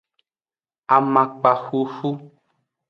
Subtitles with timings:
[0.95, 2.09] Amakpa xuxu.